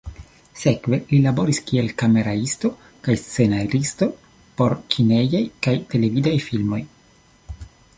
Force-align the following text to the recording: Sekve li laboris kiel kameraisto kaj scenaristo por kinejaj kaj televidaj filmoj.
Sekve 0.61 0.97
li 1.11 1.19
laboris 1.25 1.59
kiel 1.67 1.91
kameraisto 2.03 2.73
kaj 3.09 3.17
scenaristo 3.25 4.11
por 4.59 4.79
kinejaj 4.95 5.47
kaj 5.67 5.79
televidaj 5.95 6.39
filmoj. 6.51 6.87